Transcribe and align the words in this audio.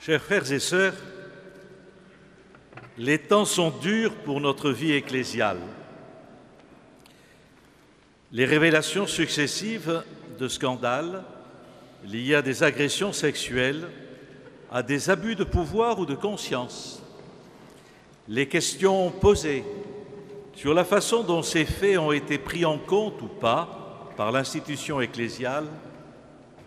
Chers 0.00 0.22
frères 0.22 0.52
et 0.52 0.60
sœurs, 0.60 0.94
les 2.98 3.18
temps 3.18 3.44
sont 3.44 3.70
durs 3.70 4.14
pour 4.14 4.40
notre 4.40 4.70
vie 4.70 4.92
ecclésiale. 4.92 5.58
Les 8.30 8.44
révélations 8.44 9.08
successives 9.08 10.04
de 10.38 10.46
scandales 10.46 11.24
liés 12.04 12.36
à 12.36 12.42
des 12.42 12.62
agressions 12.62 13.12
sexuelles, 13.12 13.88
à 14.70 14.84
des 14.84 15.10
abus 15.10 15.34
de 15.34 15.42
pouvoir 15.42 15.98
ou 15.98 16.06
de 16.06 16.14
conscience, 16.14 17.02
les 18.28 18.46
questions 18.46 19.10
posées 19.10 19.64
sur 20.54 20.74
la 20.74 20.84
façon 20.84 21.24
dont 21.24 21.42
ces 21.42 21.64
faits 21.64 21.98
ont 21.98 22.12
été 22.12 22.38
pris 22.38 22.64
en 22.64 22.78
compte 22.78 23.20
ou 23.20 23.26
pas 23.26 24.06
par 24.16 24.30
l'institution 24.30 25.00
ecclésiale 25.00 25.66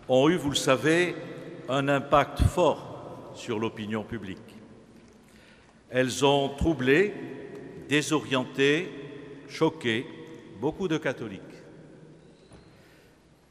ont 0.06 0.28
eu, 0.28 0.36
vous 0.36 0.50
le 0.50 0.54
savez, 0.54 1.16
un 1.70 1.88
impact 1.88 2.42
fort 2.42 2.91
sur 3.34 3.58
l'opinion 3.58 4.04
publique. 4.04 4.38
Elles 5.90 6.24
ont 6.24 6.48
troublé, 6.50 7.12
désorienté, 7.88 8.88
choqué 9.48 10.06
beaucoup 10.60 10.88
de 10.88 10.98
catholiques. 10.98 11.40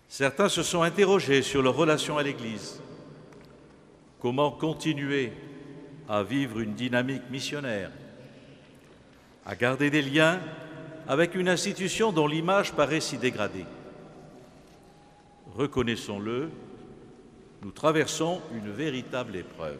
Certains 0.08 0.50
se 0.50 0.64
sont 0.64 0.82
interrogés 0.82 1.42
sur 1.42 1.62
leur 1.62 1.76
relation 1.76 2.18
à 2.18 2.24
l'Église. 2.24 2.82
Comment 4.20 4.52
continuer 4.52 5.32
à 6.10 6.24
vivre 6.24 6.60
une 6.60 6.74
dynamique 6.74 7.30
missionnaire, 7.30 7.92
à 9.46 9.56
garder 9.56 9.90
des 9.90 10.02
liens 10.02 10.42
avec 11.08 11.36
une 11.36 11.48
institution 11.48 12.12
dont 12.12 12.28
l'image 12.28 12.74
paraît 12.74 13.00
si 13.00 13.18
dégradée 13.18 13.66
Reconnaissons-le, 15.56 16.50
nous 17.62 17.72
traversons 17.72 18.42
une 18.54 18.72
véritable 18.72 19.36
épreuve. 19.36 19.80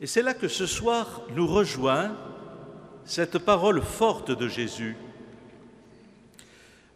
Et 0.00 0.06
c'est 0.06 0.22
là 0.22 0.34
que 0.34 0.48
ce 0.48 0.66
soir 0.66 1.22
nous 1.34 1.46
rejoint 1.46 2.16
cette 3.04 3.38
parole 3.38 3.82
forte 3.82 4.30
de 4.30 4.48
Jésus. 4.48 4.96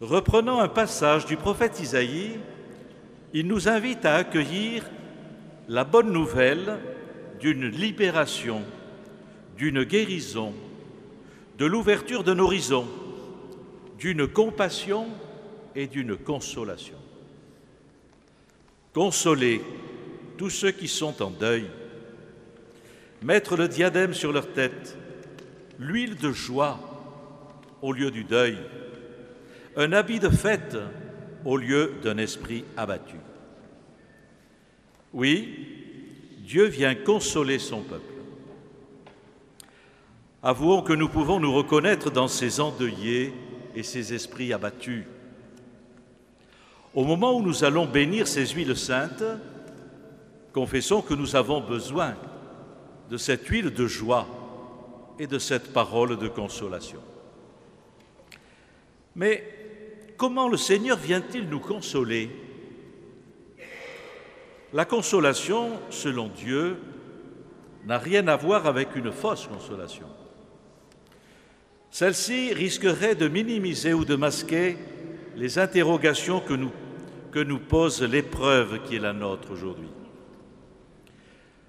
Reprenant 0.01 0.61
un 0.61 0.69
passage 0.69 1.27
du 1.27 1.37
prophète 1.37 1.81
Isaïe, 1.81 2.39
il 3.33 3.47
nous 3.47 3.69
invite 3.69 4.05
à 4.05 4.17
accueillir 4.17 4.85
la 5.69 5.85
bonne 5.85 6.11
nouvelle 6.11 6.79
d'une 7.41 7.67
libération, 7.67 8.63
d'une 9.57 9.85
guérison, 9.85 10.55
de 11.59 11.67
l'ouverture 11.67 12.25
d'un 12.25 12.39
horizon, 12.39 12.87
d'une 13.99 14.27
compassion 14.27 15.09
et 15.75 15.87
d'une 15.87 16.17
consolation. 16.17 16.97
Consoler 18.97 19.61
tous 20.39 20.49
ceux 20.49 20.71
qui 20.71 20.89
sont 20.89 21.23
en 21.23 21.29
deuil, 21.29 21.67
mettre 23.21 23.55
le 23.55 23.69
diadème 23.69 24.15
sur 24.15 24.33
leur 24.33 24.55
tête, 24.55 24.97
l'huile 25.79 26.17
de 26.17 26.33
joie 26.33 26.81
au 27.83 27.93
lieu 27.93 28.11
du 28.11 28.25
deuil, 28.25 28.57
un 29.77 29.93
habit 29.93 30.19
de 30.19 30.31
fête 30.31 30.79
au 31.45 31.59
lieu 31.59 31.93
d'un 32.03 32.17
esprit 32.17 32.65
abattu. 32.75 33.17
Oui, 35.13 35.69
Dieu 36.39 36.65
vient 36.65 36.95
consoler 36.95 37.59
son 37.59 37.83
peuple. 37.83 38.15
Avouons 40.43 40.81
que 40.81 40.95
nous 40.95 41.11
pouvons 41.11 41.39
nous 41.39 41.53
reconnaître 41.53 42.11
dans 42.11 42.29
ces 42.29 42.61
endeuillés 42.61 43.35
et 43.75 43.83
ces 43.83 44.15
esprits 44.15 44.55
abattus. 44.55 45.05
Au 46.97 47.05
moment 47.05 47.37
où 47.37 47.43
nous 47.43 47.63
allons 47.63 47.85
bénir 47.85 48.27
ces 48.27 48.47
huiles 48.47 48.75
saintes, 48.75 49.23
confessons 50.55 51.03
que 51.03 51.13
nous 51.13 51.37
avons 51.37 51.61
besoin 51.61 52.17
de 53.11 53.19
cette 53.19 53.47
huile 53.49 53.71
de 53.71 53.87
joie 53.87 54.27
et 55.19 55.27
de 55.27 55.39
cette 55.39 55.75
parole 55.75 56.17
de 56.17 56.27
consolation. 56.27 57.01
Mais 59.15 59.45
comment 60.17 60.49
le 60.49 60.57
Seigneur 60.57 60.97
vient-il 60.97 61.51
nous 61.51 61.61
consoler? 61.61 62.31
La 64.73 64.87
consolation, 64.87 65.79
selon 65.91 66.29
Dieu, 66.29 66.79
n'a 67.85 67.99
rien 67.99 68.27
à 68.27 68.37
voir 68.37 68.67
avec 68.67 68.97
une 68.97 69.13
fausse 69.13 69.47
consolation. 69.47 70.07
Celle-ci 71.91 72.55
risquerait 72.55 73.15
de 73.15 73.29
minimiser 73.29 73.93
ou 73.93 74.07
de 74.07 74.17
masquer 74.17 74.79
les 75.37 75.59
interrogations 75.59 76.41
que 76.41 76.55
nous 76.55 76.71
que 77.37 77.43
nous 77.43 77.59
pose 77.59 78.01
l'épreuve 78.01 78.83
qui 78.85 78.97
est 78.97 78.99
la 78.99 79.13
nôtre 79.13 79.51
aujourd'hui. 79.51 79.91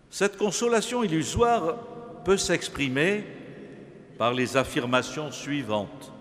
Cette 0.09 0.37
consolation 0.37 1.03
illusoire 1.03 1.75
peut 2.23 2.37
s'exprimer 2.37 3.25
par 4.17 4.33
les 4.33 4.55
affirmations 4.55 5.29
suivantes. 5.29 6.13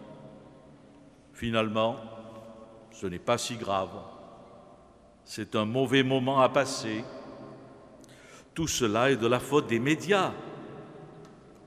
Finalement, 1.33 1.95
ce 2.91 3.07
n'est 3.07 3.21
pas 3.21 3.39
si 3.39 3.55
grave. 3.55 3.91
C'est 5.25 5.55
un 5.55 5.65
mauvais 5.65 6.03
moment 6.03 6.41
à 6.41 6.49
passer. 6.49 7.05
Tout 8.53 8.67
cela 8.67 9.13
est 9.13 9.17
de 9.17 9.29
la 9.29 9.39
faute 9.39 9.69
des 9.69 9.79
médias 9.79 10.33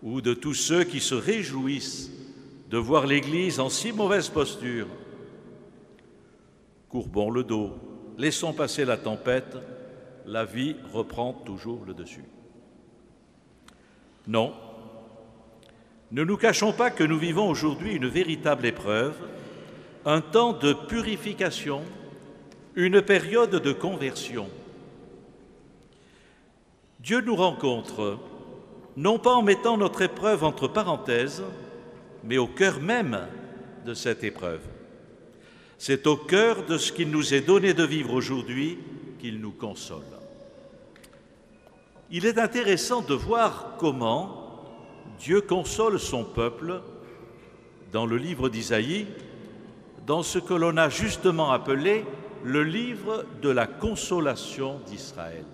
ou 0.04 0.20
de 0.20 0.34
tous 0.34 0.54
ceux 0.54 0.84
qui 0.84 1.00
se 1.00 1.16
réjouissent 1.16 2.12
de 2.70 2.78
voir 2.78 3.08
l'Église 3.08 3.62
en 3.62 3.70
si 3.70 3.94
mauvaise 3.94 4.28
posture 4.28 4.88
courbons 6.90 7.30
le 7.30 7.44
dos, 7.44 7.78
laissons 8.18 8.54
passer 8.54 8.84
la 8.84 8.98
tempête, 8.98 9.58
la 10.26 10.44
vie 10.44 10.76
reprend 10.92 11.34
toujours 11.34 11.86
le 11.86 11.94
dessus. 11.94 12.26
Non, 14.28 14.54
ne 16.12 16.24
nous 16.24 16.38
cachons 16.38 16.74
pas 16.74 16.90
que 16.90 17.04
nous 17.04 17.20
vivons 17.20 17.48
aujourd'hui 17.48 17.94
une 17.94 18.08
véritable 18.08 18.66
épreuve, 18.66 19.16
un 20.06 20.22
temps 20.22 20.54
de 20.54 20.74
purification, 20.74 21.84
une 22.76 23.02
période 23.02 23.52
de 23.52 23.72
conversion. 23.72 24.50
Dieu 27.00 27.22
nous 27.22 27.36
rencontre, 27.36 28.18
non 28.98 29.20
pas 29.20 29.34
en 29.34 29.44
mettant 29.44 29.78
notre 29.78 30.02
épreuve 30.02 30.44
entre 30.44 30.68
parenthèses, 30.68 31.44
mais 32.24 32.38
au 32.38 32.48
cœur 32.48 32.82
même 32.82 33.20
de 33.86 33.94
cette 33.94 34.24
épreuve. 34.24 34.62
C'est 35.82 36.08
au 36.08 36.18
cœur 36.18 36.66
de 36.66 36.78
ce 36.78 36.92
qu'il 36.92 37.10
nous 37.10 37.34
est 37.34 37.40
donné 37.40 37.74
de 37.74 37.86
vivre 37.86 38.14
aujourd'hui 38.14 38.78
qu'il 39.18 39.40
nous 39.40 39.54
console. 39.54 40.04
Il 42.12 42.26
est 42.26 42.38
intéressant 42.38 43.02
de 43.02 43.14
voir 43.14 43.76
comment 43.78 44.66
Dieu 45.20 45.40
console 45.40 45.98
son 45.98 46.26
peuple 46.26 46.82
dans 47.94 48.06
le 48.06 48.18
livre 48.18 48.50
d'Isaïe, 48.50 49.08
dans 50.06 50.22
ce 50.22 50.38
que 50.38 50.54
l'on 50.54 50.76
a 50.76 50.90
justement 50.90 51.52
appelé 51.52 52.04
le 52.44 52.64
livre 52.64 53.24
de 53.42 53.50
la 53.50 53.66
consolation 53.66 54.82
d'Israël. 54.86 55.46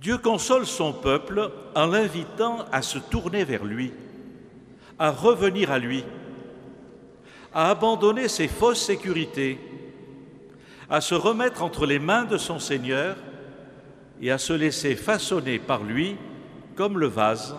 Dieu 0.00 0.18
console 0.18 0.66
son 0.66 0.92
peuple 0.92 1.52
en 1.76 1.86
l'invitant 1.86 2.64
à 2.72 2.82
se 2.82 2.98
tourner 2.98 3.44
vers 3.44 3.64
lui, 3.64 3.92
à 4.98 5.12
revenir 5.12 5.70
à 5.70 5.78
lui, 5.78 6.04
à 7.58 7.70
abandonner 7.70 8.28
ses 8.28 8.46
fausses 8.46 8.84
sécurités, 8.84 9.58
à 10.88 11.00
se 11.00 11.16
remettre 11.16 11.64
entre 11.64 11.86
les 11.86 11.98
mains 11.98 12.24
de 12.24 12.38
son 12.38 12.60
Seigneur 12.60 13.16
et 14.22 14.30
à 14.30 14.38
se 14.38 14.52
laisser 14.52 14.94
façonner 14.94 15.58
par 15.58 15.82
lui 15.82 16.16
comme 16.76 17.00
le 17.00 17.08
vase 17.08 17.56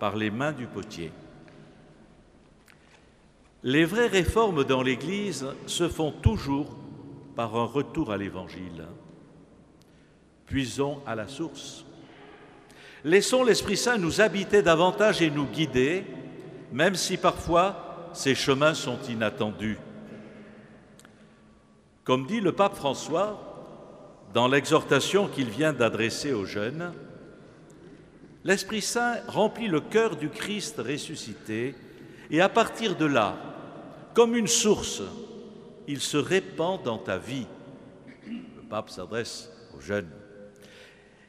par 0.00 0.16
les 0.16 0.32
mains 0.32 0.50
du 0.50 0.66
potier. 0.66 1.12
Les 3.62 3.84
vraies 3.84 4.08
réformes 4.08 4.64
dans 4.64 4.82
l'Église 4.82 5.46
se 5.66 5.88
font 5.88 6.10
toujours 6.10 6.76
par 7.36 7.54
un 7.54 7.66
retour 7.66 8.10
à 8.10 8.16
l'Évangile. 8.16 8.84
Puisons 10.44 10.98
à 11.06 11.14
la 11.14 11.28
source. 11.28 11.84
Laissons 13.04 13.44
l'Esprit 13.44 13.76
Saint 13.76 13.96
nous 13.96 14.20
habiter 14.20 14.60
davantage 14.60 15.22
et 15.22 15.30
nous 15.30 15.46
guider, 15.46 16.04
même 16.72 16.96
si 16.96 17.16
parfois 17.16 17.87
ces 18.12 18.34
chemins 18.34 18.74
sont 18.74 18.98
inattendus. 19.08 19.78
Comme 22.04 22.26
dit 22.26 22.40
le 22.40 22.52
pape 22.52 22.74
François 22.74 23.38
dans 24.32 24.48
l'exhortation 24.48 25.28
qu'il 25.28 25.50
vient 25.50 25.72
d'adresser 25.72 26.32
aux 26.32 26.44
jeunes, 26.44 26.92
l'Esprit 28.44 28.82
Saint 28.82 29.16
remplit 29.28 29.68
le 29.68 29.80
cœur 29.80 30.16
du 30.16 30.28
Christ 30.30 30.78
ressuscité 30.78 31.74
et 32.30 32.40
à 32.40 32.48
partir 32.48 32.96
de 32.96 33.04
là, 33.04 33.36
comme 34.14 34.34
une 34.34 34.46
source, 34.46 35.02
il 35.86 36.00
se 36.00 36.16
répand 36.16 36.82
dans 36.82 36.98
ta 36.98 37.18
vie. 37.18 37.46
Le 38.26 38.62
pape 38.68 38.90
s'adresse 38.90 39.50
aux 39.76 39.80
jeunes. 39.80 40.10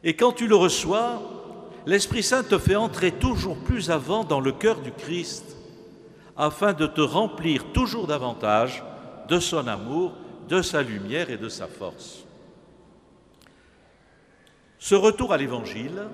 Et 0.04 0.16
quand 0.16 0.32
tu 0.32 0.48
le 0.48 0.56
reçois, 0.56 1.22
l'Esprit 1.86 2.24
Saint 2.24 2.44
te 2.44 2.58
fait 2.58 2.75
entrer 2.75 3.12
toujours 3.12 3.58
plus 3.58 3.92
avant 3.92 4.24
dans 4.24 4.40
le 4.40 4.52
cœur 4.52 4.80
du 4.82 4.92
Christ 4.92 5.58
afin 6.39 6.71
de 6.71 6.88
te 6.88 7.01
remplir 7.01 7.65
toujours 7.74 8.07
davantage 8.07 8.81
de 9.27 9.39
son 9.39 9.68
amour, 9.68 10.13
de 10.47 10.62
sa 10.62 10.81
lumière 10.81 11.30
et 11.30 11.38
de 11.38 11.50
sa 11.50 11.68
force. 11.68 12.24
Ce 14.80 14.95
retour 14.95 15.33
à 15.33 15.38
l'Évangile, 15.38 16.07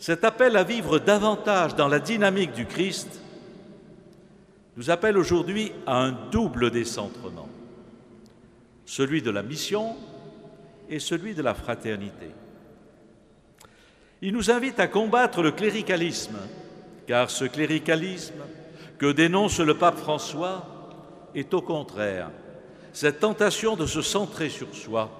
cet 0.00 0.24
appel 0.24 0.56
à 0.56 0.64
vivre 0.64 0.98
davantage 0.98 1.76
dans 1.76 1.86
la 1.86 2.00
dynamique 2.00 2.52
du 2.52 2.66
Christ, 2.66 3.20
nous 4.76 4.90
appelle 4.90 5.16
aujourd'hui 5.16 5.72
à 5.86 5.98
un 5.98 6.10
double 6.32 6.72
décentrement, 6.72 7.48
celui 8.84 9.22
de 9.22 9.30
la 9.30 9.44
mission 9.44 9.94
et 10.90 10.98
celui 10.98 11.34
de 11.34 11.42
la 11.42 11.54
fraternité. 11.54 12.30
Il 14.20 14.32
nous 14.32 14.50
invite 14.50 14.80
à 14.80 14.88
combattre 14.88 15.42
le 15.42 15.52
cléricalisme, 15.52 16.38
car 17.06 17.30
ce 17.30 17.44
cléricalisme 17.44 18.42
que 19.02 19.10
dénonce 19.10 19.58
le 19.58 19.74
pape 19.74 19.98
François 19.98 20.64
est 21.34 21.52
au 21.54 21.60
contraire 21.60 22.30
cette 22.92 23.18
tentation 23.18 23.74
de 23.74 23.84
se 23.84 24.00
centrer 24.00 24.48
sur 24.48 24.72
soi, 24.76 25.10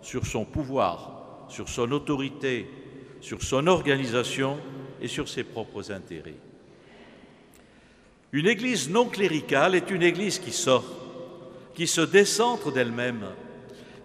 sur 0.00 0.24
son 0.24 0.46
pouvoir, 0.46 1.44
sur 1.50 1.68
son 1.68 1.92
autorité, 1.92 2.70
sur 3.20 3.42
son 3.42 3.66
organisation 3.66 4.56
et 5.02 5.08
sur 5.08 5.28
ses 5.28 5.44
propres 5.44 5.92
intérêts. 5.92 6.38
Une 8.32 8.46
Église 8.46 8.88
non 8.88 9.04
cléricale 9.04 9.74
est 9.74 9.90
une 9.90 10.04
Église 10.04 10.38
qui 10.38 10.52
sort, 10.52 10.86
qui 11.74 11.86
se 11.86 12.00
décentre 12.00 12.72
d'elle-même, 12.72 13.26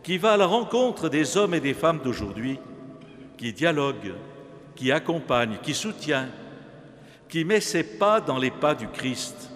qui 0.03 0.17
va 0.17 0.33
à 0.33 0.37
la 0.37 0.47
rencontre 0.47 1.07
des 1.07 1.37
hommes 1.37 1.53
et 1.53 1.61
des 1.61 1.73
femmes 1.73 2.01
d'aujourd'hui, 2.03 2.59
qui 3.37 3.53
dialogue, 3.53 4.15
qui 4.75 4.91
accompagne, 4.91 5.59
qui 5.63 5.73
soutient, 5.73 6.27
qui 7.33 7.45
met 7.45 7.61
ses 7.61 7.81
pas 7.81 8.21
dans 8.21 8.37
les 8.37 8.51
pas 8.51 8.75
du 8.75 8.87
Christ. 8.87 9.49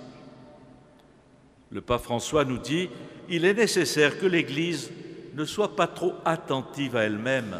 Le 1.69 1.79
pape 1.79 2.01
François 2.01 2.43
nous 2.43 2.57
dit, 2.57 2.89
il 3.29 3.45
est 3.45 3.53
nécessaire 3.53 4.17
que 4.17 4.25
l'Église 4.25 4.89
ne 5.35 5.45
soit 5.45 5.75
pas 5.75 5.85
trop 5.85 6.15
attentive 6.25 6.95
à 6.95 7.03
elle-même, 7.03 7.55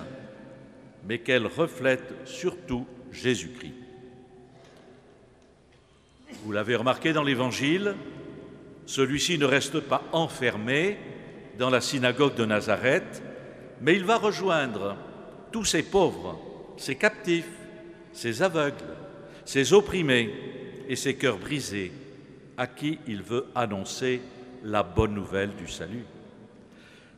mais 1.07 1.19
qu'elle 1.19 1.45
reflète 1.45 2.15
surtout 2.25 2.87
Jésus-Christ. 3.11 3.75
Vous 6.43 6.51
l'avez 6.51 6.75
remarqué 6.75 7.13
dans 7.13 7.21
l'Évangile, 7.21 7.93
celui-ci 8.87 9.37
ne 9.37 9.45
reste 9.45 9.81
pas 9.81 10.01
enfermé 10.13 10.97
dans 11.59 11.69
la 11.69 11.79
synagogue 11.79 12.33
de 12.33 12.45
Nazareth, 12.45 13.21
mais 13.81 13.93
il 13.93 14.03
va 14.03 14.17
rejoindre 14.17 14.97
tous 15.51 15.65
ces 15.65 15.83
pauvres, 15.83 16.39
ces 16.75 16.95
captifs, 16.95 17.45
ces 18.13 18.41
aveugles, 18.41 18.95
ces 19.47 19.71
opprimés 19.71 20.29
et 20.89 20.97
ces 20.97 21.15
cœurs 21.15 21.37
brisés, 21.37 21.93
à 22.57 22.67
qui 22.67 22.99
il 23.07 23.23
veut 23.23 23.45
annoncer 23.55 24.21
la 24.61 24.83
bonne 24.83 25.13
nouvelle 25.13 25.55
du 25.55 25.69
salut. 25.69 26.03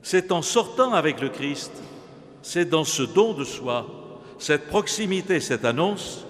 C'est 0.03 0.31
en 0.31 0.43
sortant 0.43 0.93
avec 0.93 1.21
le 1.21 1.29
Christ, 1.29 1.71
c'est 2.43 2.69
dans 2.69 2.83
ce 2.83 3.01
don 3.01 3.33
de 3.33 3.43
soi, 3.43 4.21
cette 4.37 4.67
proximité, 4.67 5.39
cette 5.39 5.65
annonce, 5.65 6.23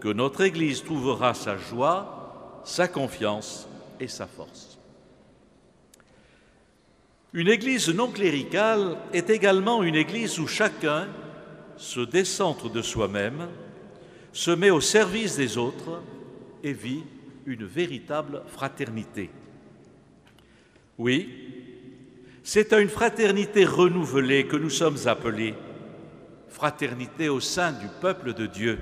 que 0.00 0.08
notre 0.08 0.40
Église 0.40 0.82
trouvera 0.82 1.34
sa 1.34 1.58
joie 1.58 2.62
sa 2.64 2.88
confiance 2.88 3.68
et 4.00 4.08
sa 4.08 4.26
force. 4.26 4.78
Une 7.34 7.48
Église 7.48 7.90
non 7.90 8.10
cléricale 8.10 8.96
est 9.12 9.28
également 9.28 9.82
une 9.82 9.96
Église 9.96 10.38
où 10.38 10.46
chacun 10.46 11.08
se 11.76 12.00
décentre 12.00 12.70
de 12.70 12.80
soi-même, 12.80 13.48
se 14.36 14.50
met 14.50 14.68
au 14.68 14.82
service 14.82 15.34
des 15.36 15.56
autres 15.56 16.02
et 16.62 16.74
vit 16.74 17.04
une 17.46 17.64
véritable 17.64 18.42
fraternité. 18.48 19.30
Oui, 20.98 21.30
c'est 22.42 22.74
à 22.74 22.80
une 22.80 22.90
fraternité 22.90 23.64
renouvelée 23.64 24.46
que 24.46 24.56
nous 24.56 24.68
sommes 24.68 24.98
appelés, 25.06 25.54
fraternité 26.50 27.30
au 27.30 27.40
sein 27.40 27.72
du 27.72 27.86
peuple 28.02 28.34
de 28.34 28.44
Dieu. 28.44 28.78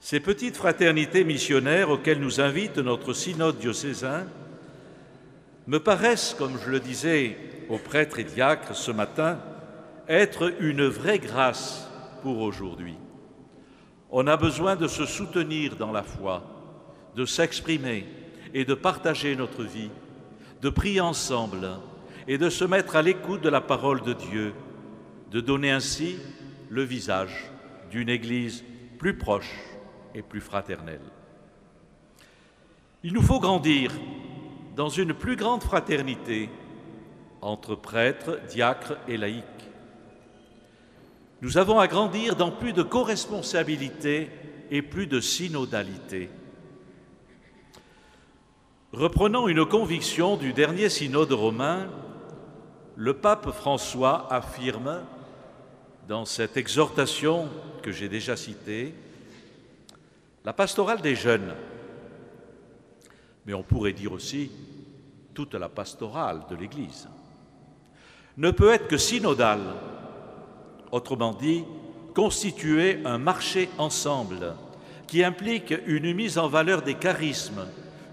Ces 0.00 0.20
petites 0.20 0.56
fraternités 0.56 1.24
missionnaires 1.24 1.90
auxquelles 1.90 2.20
nous 2.20 2.40
invite 2.40 2.78
notre 2.78 3.12
synode 3.12 3.58
diocésain 3.58 4.26
me 5.66 5.78
paraissent, 5.78 6.34
comme 6.38 6.58
je 6.64 6.70
le 6.70 6.80
disais 6.80 7.36
aux 7.68 7.76
prêtres 7.76 8.18
et 8.18 8.24
diacres 8.24 8.74
ce 8.74 8.92
matin, 8.92 9.38
être 10.08 10.54
une 10.62 10.86
vraie 10.86 11.18
grâce 11.18 11.87
pour 12.22 12.40
aujourd'hui. 12.40 12.96
On 14.10 14.26
a 14.26 14.36
besoin 14.36 14.76
de 14.76 14.88
se 14.88 15.06
soutenir 15.06 15.76
dans 15.76 15.92
la 15.92 16.02
foi, 16.02 16.42
de 17.14 17.24
s'exprimer 17.24 18.06
et 18.54 18.64
de 18.64 18.74
partager 18.74 19.36
notre 19.36 19.64
vie, 19.64 19.90
de 20.62 20.70
prier 20.70 21.00
ensemble 21.00 21.68
et 22.26 22.38
de 22.38 22.50
se 22.50 22.64
mettre 22.64 22.96
à 22.96 23.02
l'écoute 23.02 23.42
de 23.42 23.48
la 23.48 23.60
parole 23.60 24.02
de 24.02 24.12
Dieu, 24.12 24.54
de 25.30 25.40
donner 25.40 25.70
ainsi 25.70 26.16
le 26.70 26.82
visage 26.82 27.50
d'une 27.90 28.08
Église 28.08 28.64
plus 28.98 29.16
proche 29.16 29.54
et 30.14 30.22
plus 30.22 30.40
fraternelle. 30.40 31.00
Il 33.02 33.12
nous 33.12 33.22
faut 33.22 33.40
grandir 33.40 33.92
dans 34.74 34.88
une 34.88 35.14
plus 35.14 35.36
grande 35.36 35.62
fraternité 35.62 36.50
entre 37.40 37.74
prêtres, 37.74 38.40
diacres 38.48 38.96
et 39.06 39.16
laïcs. 39.16 39.67
Nous 41.40 41.56
avons 41.56 41.78
à 41.78 41.86
grandir 41.86 42.34
dans 42.34 42.50
plus 42.50 42.72
de 42.72 42.82
co-responsabilité 42.82 44.28
et 44.70 44.82
plus 44.82 45.06
de 45.06 45.20
synodalité. 45.20 46.30
Reprenant 48.92 49.46
une 49.46 49.64
conviction 49.64 50.36
du 50.36 50.52
dernier 50.52 50.88
synode 50.88 51.32
romain, 51.32 51.88
le 52.96 53.14
pape 53.14 53.52
François 53.52 54.26
affirme, 54.32 55.02
dans 56.08 56.24
cette 56.24 56.56
exhortation 56.56 57.48
que 57.82 57.92
j'ai 57.92 58.08
déjà 58.08 58.34
citée, 58.34 58.94
la 60.44 60.52
pastorale 60.52 61.02
des 61.02 61.14
jeunes, 61.14 61.54
mais 63.46 63.54
on 63.54 63.62
pourrait 63.62 63.92
dire 63.92 64.12
aussi 64.12 64.50
toute 65.34 65.54
la 65.54 65.68
pastorale 65.68 66.40
de 66.50 66.56
l'Église, 66.56 67.08
ne 68.38 68.50
peut 68.50 68.72
être 68.72 68.88
que 68.88 68.96
synodale, 68.96 69.74
autrement 70.92 71.32
dit, 71.32 71.64
constituer 72.14 73.00
un 73.04 73.18
marché 73.18 73.68
ensemble 73.78 74.54
qui 75.06 75.24
implique 75.24 75.74
une 75.86 76.12
mise 76.14 76.38
en 76.38 76.48
valeur 76.48 76.82
des 76.82 76.94
charismes 76.94 77.66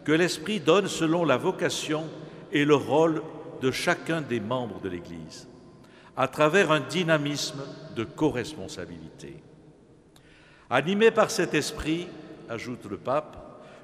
que 0.04 0.12
l'Esprit 0.12 0.60
donne 0.60 0.88
selon 0.88 1.26
la 1.26 1.38
vocation 1.38 2.06
et 2.52 2.66
le 2.66 2.76
rôle 2.76 3.22
de 3.62 3.72
chacun 3.72 4.22
des 4.22 4.40
membres 4.40 4.80
de 4.82 4.90
l'Église, 4.90 5.48
à 6.16 6.28
travers 6.28 6.72
un 6.72 6.80
dynamisme 6.80 7.62
de 7.96 8.04
co-responsabilité. 8.04 9.36
Animé 10.70 11.12
par 11.12 11.32
cet 11.32 11.54
esprit, 11.54 12.08
ajoute 12.50 12.86
le 12.86 12.98
pape, 12.98 13.38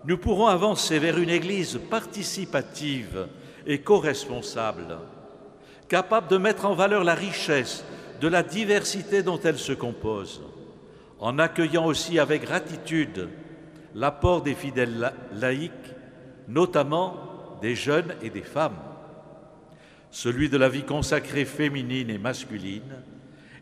nous 0.05 0.17
pourrons 0.17 0.47
avancer 0.47 0.99
vers 0.99 1.17
une 1.17 1.29
Église 1.29 1.79
participative 1.89 3.27
et 3.65 3.81
co-responsable, 3.81 4.97
capable 5.87 6.27
de 6.27 6.37
mettre 6.37 6.65
en 6.65 6.73
valeur 6.73 7.03
la 7.03 7.13
richesse 7.13 7.83
de 8.21 8.27
la 8.27 8.43
diversité 8.43 9.23
dont 9.23 9.39
elle 9.39 9.57
se 9.57 9.73
compose, 9.73 10.43
en 11.19 11.39
accueillant 11.39 11.87
aussi 11.87 12.19
avec 12.19 12.43
gratitude 12.43 13.29
l'apport 13.95 14.43
des 14.43 14.53
fidèles 14.53 15.11
laïcs, 15.33 15.71
notamment 16.47 17.17
des 17.61 17.75
jeunes 17.75 18.13
et 18.21 18.29
des 18.29 18.43
femmes, 18.43 18.77
celui 20.11 20.49
de 20.49 20.57
la 20.57 20.69
vie 20.69 20.83
consacrée 20.83 21.45
féminine 21.45 22.11
et 22.11 22.19
masculine, 22.19 23.03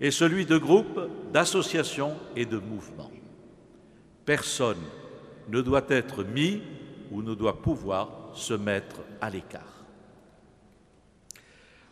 et 0.01 0.11
celui 0.11 0.45
de 0.45 0.57
groupes, 0.57 0.99
d'associations 1.31 2.15
et 2.35 2.45
de 2.45 2.57
mouvements. 2.57 3.11
Personne 4.25 4.83
ne 5.47 5.61
doit 5.61 5.85
être 5.87 6.23
mis 6.23 6.61
ou 7.11 7.21
ne 7.21 7.33
doit 7.33 7.61
pouvoir 7.61 8.31
se 8.33 8.53
mettre 8.53 8.97
à 9.21 9.29
l'écart. 9.29 9.78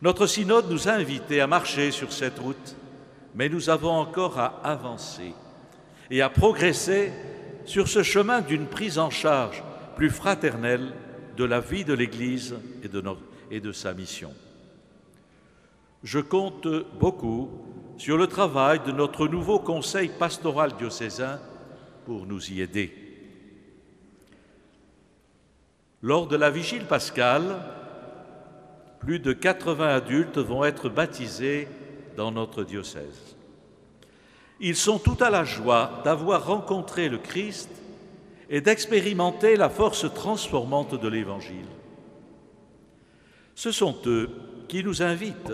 Notre 0.01 0.27
synode 0.27 0.70
nous 0.70 0.88
a 0.88 0.92
invités 0.92 1.42
à 1.42 1.48
marcher 1.48 1.92
sur 1.92 2.13
cette 2.13 2.38
route, 2.38 2.75
mais 3.34 3.50
nous 3.50 3.70
avons 3.70 3.92
encore 3.92 4.38
à 4.38 4.62
avancer 4.63 5.34
et 6.12 6.22
à 6.22 6.30
progresser 6.30 7.12
sur 7.66 7.88
ce 7.88 8.04
chemin 8.04 8.42
d'une 8.42 8.68
prise 8.68 9.00
en 9.00 9.10
charge 9.10 9.63
plus 9.96 10.12
fraternelle 10.12 10.94
de 11.36 11.44
la 11.44 11.60
vie 11.60 11.84
de 11.84 11.94
l'Église 11.94 12.56
et 13.51 13.60
de, 13.60 13.72
sa 13.72 13.94
mission. 13.94 14.34
Je 16.04 16.20
compte 16.20 16.68
beaucoup 17.00 17.50
sur 17.98 18.18
le 18.18 18.27
travail 18.27 18.80
de 18.86 18.92
notre 18.92 19.27
nouveau 19.27 19.60
conseil 19.60 20.10
pastoral 20.10 20.74
diocésain 20.77 21.39
pour 22.06 22.27
nous 22.27 22.51
y 22.51 22.62
aider. 22.62 22.94
Lors 26.04 26.27
de 26.27 26.36
la 26.36 26.51
vigile 26.51 26.86
pascale, 26.86 27.58
plus 29.07 29.19
de 29.19 29.31
80 29.31 29.87
adultes 29.87 30.37
vont 30.37 30.65
être 30.65 30.89
baptisés 30.89 31.69
dans 32.17 32.29
notre 32.29 32.65
diocèse. 32.65 33.37
Ils 34.59 34.75
sont 34.75 34.99
tout 34.99 35.15
à 35.21 35.29
la 35.29 35.45
joie 35.45 36.01
d'avoir 36.03 36.45
rencontré 36.45 37.07
le 37.07 37.17
Christ 37.17 37.69
et 38.49 38.59
d'expérimenter 38.59 39.55
la 39.55 39.69
force 39.69 40.13
transformante 40.13 40.99
de 40.99 41.07
l'Évangile. 41.07 41.69
Ce 43.55 43.71
sont 43.71 43.95
eux 44.07 44.29
qui 44.67 44.83
nous 44.83 45.01
invitent 45.01 45.53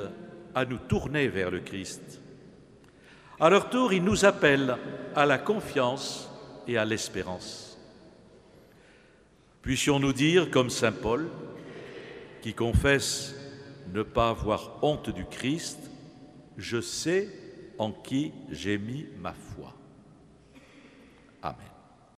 à 0.55 0.65
nous 0.65 0.79
tourner 0.79 1.27
vers 1.27 1.51
le 1.51 1.59
Christ. 1.59 2.21
À 3.39 3.51
leur 3.51 3.69
tour, 3.69 3.93
ils 3.93 4.03
nous 4.03 4.25
appellent 4.25 4.77
à 5.15 5.27
la 5.27 5.37
confiance 5.37 6.27
et 6.67 6.79
à 6.79 6.85
l'espérance. 6.85 7.77
Puissions-nous 9.61 10.13
dire, 10.13 10.49
comme 10.49 10.71
Saint 10.71 10.91
Paul, 10.91 11.27
qui 12.41 12.55
confesse 12.55 13.35
ne 13.93 14.01
pas 14.01 14.29
avoir 14.29 14.83
honte 14.83 15.11
du 15.11 15.25
Christ, 15.25 15.79
je 16.57 16.81
sais 16.81 17.29
en 17.77 17.91
qui 17.91 18.33
j'ai 18.49 18.77
mis 18.77 19.05
ma 19.21 19.33
foi. 19.33 19.73
Amen. 21.43 21.72